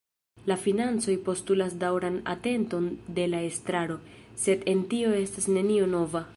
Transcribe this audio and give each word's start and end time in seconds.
La 0.51 0.55
financoj 0.61 1.15
postulas 1.27 1.75
daŭran 1.83 2.17
atenton 2.33 2.89
de 3.19 3.27
la 3.35 3.43
estraro, 3.53 4.01
sed 4.47 4.67
en 4.75 4.85
tio 4.95 5.17
estas 5.23 5.51
nenio 5.59 5.91
nova. 5.97 6.27